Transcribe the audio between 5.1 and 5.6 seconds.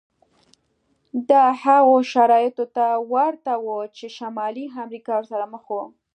ورسره